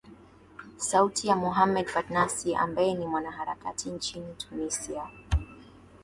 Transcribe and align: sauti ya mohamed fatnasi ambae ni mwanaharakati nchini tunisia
sauti 0.77 1.27
ya 1.27 1.35
mohamed 1.35 1.87
fatnasi 1.87 2.55
ambae 2.55 2.93
ni 2.93 3.05
mwanaharakati 3.07 3.89
nchini 3.89 4.33
tunisia 4.35 5.07